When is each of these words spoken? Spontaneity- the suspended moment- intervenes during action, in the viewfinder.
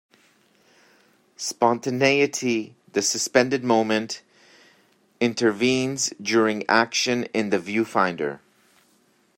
Spontaneity- 1.37 2.73
the 2.93 3.03
suspended 3.03 3.63
moment- 3.63 4.23
intervenes 5.21 6.11
during 6.19 6.67
action, 6.67 7.25
in 7.35 7.51
the 7.51 7.59
viewfinder. 7.59 8.39